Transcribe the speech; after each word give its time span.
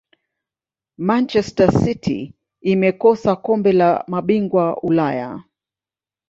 manchester 1.07 1.71
city 1.83 2.33
imekosa 2.63 3.35
kombe 3.35 3.71
la 3.71 4.03
mabingwa 4.07 4.81
ulaya 4.83 5.43